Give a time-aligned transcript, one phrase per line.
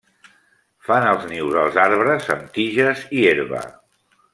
[0.87, 3.67] Fan els nius als arbres amb tiges i herba.